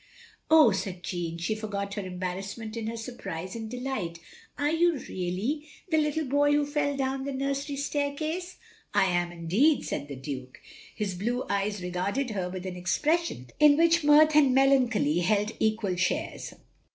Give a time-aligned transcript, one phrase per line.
[0.49, 4.17] "Oh!" said Jeanne,— she forgot her embar rassment in her surprise and delight,
[4.57, 8.57] "are you really— ^the little boy who fell down the nursery staircase?""
[8.95, 10.59] I am indeed," said the Duke.
[10.95, 15.95] His blue eyes regarded her with an expression in which mirth and melancholy held equal
[15.97, 16.55] shares.